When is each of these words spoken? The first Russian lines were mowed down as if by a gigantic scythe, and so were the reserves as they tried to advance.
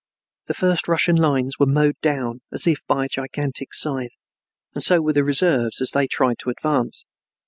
The 0.47 0.55
first 0.55 0.87
Russian 0.87 1.15
lines 1.15 1.59
were 1.59 1.67
mowed 1.67 1.93
down 2.01 2.41
as 2.51 2.65
if 2.65 2.79
by 2.87 3.05
a 3.05 3.07
gigantic 3.07 3.71
scythe, 3.75 4.17
and 4.73 4.83
so 4.83 4.99
were 4.99 5.13
the 5.13 5.23
reserves 5.23 5.79
as 5.79 5.91
they 5.91 6.07
tried 6.07 6.39
to 6.39 6.49
advance. 6.49 7.05